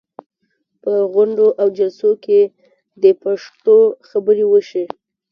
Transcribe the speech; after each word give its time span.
په 0.81 0.91
غونډو 1.13 1.47
او 1.61 1.67
جلسو 1.77 2.11
کې 2.23 2.39
دې 3.01 3.11
پښتو 3.21 3.77
خبرې 4.09 4.45
وشي. 4.47 4.85